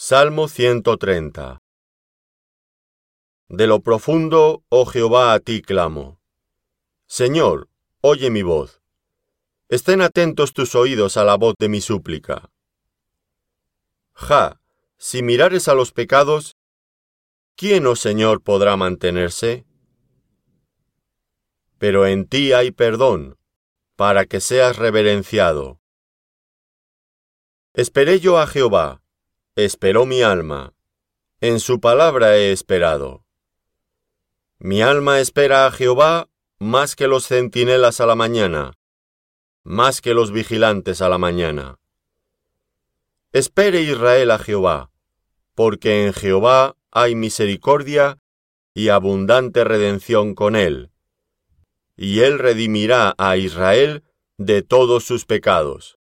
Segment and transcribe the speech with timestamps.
[0.00, 1.58] Salmo 130
[3.48, 6.20] De lo profundo, oh Jehová, a ti clamo.
[7.08, 7.68] Señor,
[8.00, 8.80] oye mi voz.
[9.68, 12.48] Estén atentos tus oídos a la voz de mi súplica.
[14.12, 14.60] Ja,
[14.98, 16.56] si mirares a los pecados,
[17.56, 19.66] ¿quién, oh Señor, podrá mantenerse?
[21.78, 23.36] Pero en ti hay perdón,
[23.96, 25.80] para que seas reverenciado.
[27.74, 29.02] Esperé yo a Jehová,
[29.64, 30.72] esperó mi alma,
[31.40, 33.24] en su palabra he esperado.
[34.60, 36.28] Mi alma espera a Jehová
[36.60, 38.74] más que los centinelas a la mañana,
[39.64, 41.80] más que los vigilantes a la mañana.
[43.32, 44.92] Espere Israel a Jehová,
[45.56, 48.20] porque en Jehová hay misericordia
[48.74, 50.92] y abundante redención con él,
[51.96, 54.04] y él redimirá a Israel
[54.36, 55.96] de todos sus pecados.